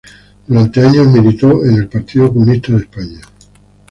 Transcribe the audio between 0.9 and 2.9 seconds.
militó en el Partido Comunista de